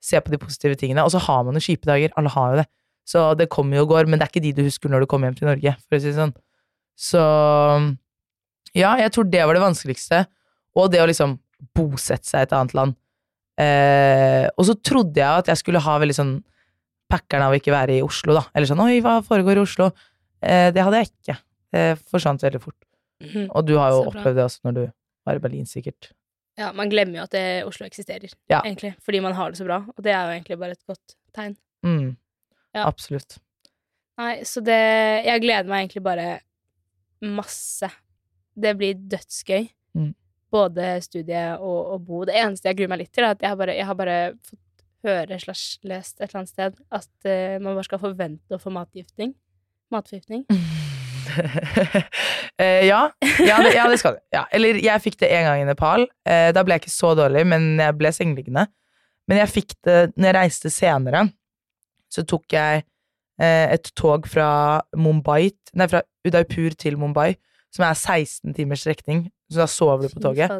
[0.00, 1.02] se på de positive tingene.
[1.02, 2.66] Og så har man jo kjipe dager, alle har jo det.
[3.08, 5.06] Så det kommer jo og går, men det er ikke de du husker når du
[5.06, 6.34] kommer hjem til Norge, for å si det sånn.
[6.98, 7.22] Så
[8.76, 10.26] ja, jeg tror det var det vanskeligste.
[10.76, 11.38] Og det å liksom
[11.74, 12.96] bosette seg i et annet land.
[13.58, 16.34] Eh, og så trodde jeg at jeg skulle ha veldig sånn
[17.10, 18.44] packeren av å ikke være i Oslo, da.
[18.54, 19.92] Eller sånn 'oi, hva foregår i Oslo?'
[20.40, 21.34] Eh, det hadde jeg ikke.
[21.72, 22.76] Det forsvant veldig fort.
[23.50, 24.84] Og du har jo opplevd det også når du
[25.26, 26.12] var i Berlin, sikkert.
[26.56, 28.60] Ja, man glemmer jo at det, Oslo eksisterer, Ja.
[28.62, 28.94] egentlig.
[29.02, 29.78] Fordi man har det så bra.
[29.96, 31.56] Og det er jo egentlig bare et godt tegn.
[31.84, 32.16] Mm.
[32.74, 32.86] Ja.
[32.86, 33.38] Absolutt.
[34.18, 36.40] Nei, så det Jeg gleder meg egentlig bare
[37.22, 37.90] masse.
[38.58, 39.68] Det blir dødsgøy.
[39.96, 40.14] Mm.
[40.52, 42.22] Både studie og, og bo.
[42.24, 44.18] Det eneste jeg gruer meg litt til, er at jeg har bare, jeg har bare
[44.48, 44.62] fått
[45.06, 48.70] høre slash lest et eller annet sted at uh, man bare skal forvente å få
[48.74, 49.30] matgiftning.
[49.94, 50.42] Matforgiftning.
[50.48, 50.54] uh,
[52.90, 53.02] ja.
[53.38, 54.22] Ja det, ja, det skal du.
[54.34, 54.44] Ja.
[54.54, 56.00] Eller jeg fikk det en gang i Nepal.
[56.28, 58.64] Uh, da ble jeg ikke så dårlig, men jeg ble sengeliggende.
[59.28, 61.20] Men jeg fikk det når jeg reiste senere.
[62.12, 62.86] Så tok jeg
[63.38, 67.36] et tog fra Mumbai Nei, fra Udaipur til Mumbai,
[67.70, 69.28] som er 16 timers strekning.
[69.48, 70.52] Så da sover du på toget.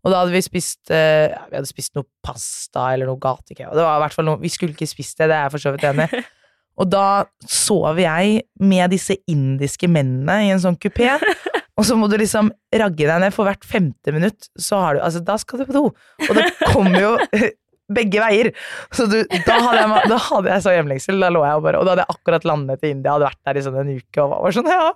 [0.00, 3.74] Og da hadde vi spist eh, Vi hadde spist noe pasta eller noe gatekebab.
[3.76, 5.64] Det var i hvert fall noe Vi skulle ikke spist det, det er jeg for
[5.66, 6.22] så vidt enig i.
[6.80, 7.06] Og da
[7.44, 11.10] sov jeg med disse indiske mennene i en sånn kupé.
[11.80, 14.48] Og så må du liksom ragge deg ned for hvert femte minutt.
[14.60, 15.84] Så har du, altså Da skal du på do!
[16.28, 17.12] Og det kommer jo
[17.94, 18.50] begge veier.
[18.94, 21.18] Så du, da, hadde jeg, da hadde jeg så hjemlengsel.
[21.22, 23.42] Da lå jeg og bare Og da hadde jeg akkurat landet i India, hadde vært
[23.48, 24.86] der i sånn en uke og var sånn Ja,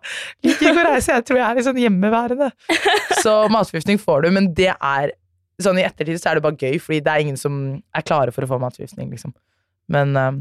[0.46, 2.50] liker ikke å reise, jeg tror jeg er litt sånn hjemmeværende.
[3.20, 5.14] Så matforgiftning får du, men det er
[5.62, 7.58] Sånn i ettertid så er det bare gøy, fordi det er ingen som
[7.94, 9.30] er klare for å få matforgiftning, liksom.
[9.86, 10.40] Men um,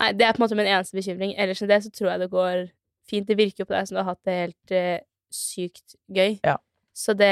[0.00, 1.32] Nei, det er på en måte min eneste bekymring.
[1.40, 2.66] Ellers enn det så tror jeg det går
[3.08, 3.24] fint.
[3.28, 5.00] Det virker jo på deg som du har hatt det helt uh,
[5.32, 6.38] sykt gøy.
[6.44, 6.58] Ja.
[6.94, 7.30] Så det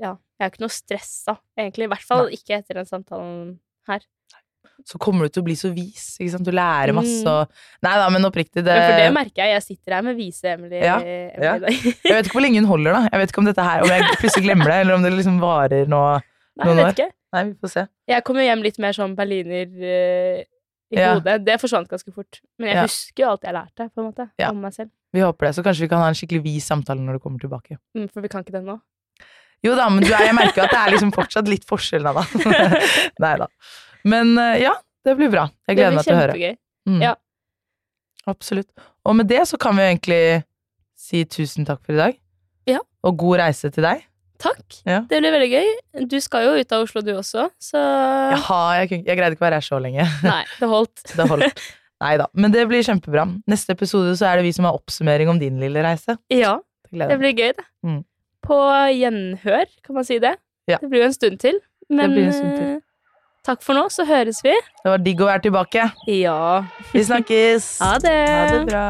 [0.00, 0.16] Ja.
[0.38, 1.88] Jeg er ikke noe stressa, egentlig.
[1.88, 4.00] I hvert fall ikke etter den samtalen her.
[4.86, 6.04] så kommer du til å bli så vis.
[6.20, 6.44] Ikke sant?
[6.46, 7.26] Du lærer masse Mm.
[7.26, 7.48] og
[7.82, 9.50] Nei da, men oppriktig, det, Men for det merker jeg.
[9.56, 11.58] Jeg sitter her med vise Emily, Ja, ja.
[11.58, 13.08] Jeg vet ikke hvor lenge hun holder, da.
[13.10, 15.40] Jeg vet ikke Om dette her, om jeg plutselig glemmer det, eller om det liksom
[15.42, 16.02] varer nå.
[16.56, 16.92] Nei, Noen år.
[16.94, 17.10] ikke.
[17.34, 17.86] Nei, vi får se.
[18.08, 20.44] Jeg kom jo hjem litt mer sånn berliner uh,
[20.94, 21.14] i Ja.
[21.18, 21.44] hodet.
[21.44, 22.40] Det forsvant ganske fort.
[22.58, 22.82] Men jeg Ja.
[22.86, 24.50] husker jo alt jeg lærte, på en måte, Ja.
[24.50, 24.90] om meg selv.
[25.14, 25.54] Vi håper det.
[25.56, 27.78] Så kanskje vi kan ha en skikkelig vis samtale når du kommer tilbake.
[27.96, 28.78] Mm, for vi kan ikke det nå.
[29.66, 32.22] Jo da, men du er, jeg merker at det er liksom fortsatt litt forskjell da.
[33.24, 33.48] Nei da.
[34.08, 35.48] Men eh, ja, det blir bra.
[35.66, 36.36] Jeg gleder meg til å høre.
[36.36, 36.60] kjempegøy.
[36.92, 37.00] Mm.
[37.02, 37.14] Ja.
[38.30, 38.68] Absolutt.
[39.08, 40.20] Og med det så kan vi egentlig
[40.98, 42.20] si tusen takk for i dag.
[42.70, 42.78] Ja.
[43.08, 44.04] Og god reise til deg.
[44.38, 44.78] Takk.
[44.86, 45.00] Ja.
[45.10, 45.68] Det blir veldig gøy.
[46.06, 47.80] Du skal jo ut av Oslo, du også, så
[48.36, 50.06] Jaha, jeg, jeg greide ikke å være her så lenge.
[50.22, 51.02] Nei, det holdt.
[51.18, 51.64] Det holdt.
[52.00, 52.26] Nei da.
[52.38, 53.24] Men det blir kjempebra.
[53.50, 56.14] Neste episode så er det vi som har oppsummering om din lille reise.
[56.30, 56.58] Ja,
[56.92, 57.64] Det blir gøy, det.
[57.84, 58.04] Mm.
[58.46, 58.58] På
[58.94, 60.36] gjenhør, kan man si det.
[60.70, 60.78] Ja.
[60.80, 61.58] Det blir jo en stund til.
[61.90, 62.70] Men blir en stund til.
[62.76, 62.80] eh,
[63.44, 64.52] takk for nå, så høres vi.
[64.84, 65.88] Det var digg å være tilbake.
[66.06, 66.64] Ja.
[66.92, 67.78] Vi snakkes.
[67.82, 68.16] Ha det.
[68.28, 68.86] Ha det bra.